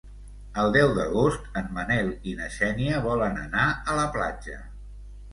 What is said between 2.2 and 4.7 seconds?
i na Xènia volen anar a la platja.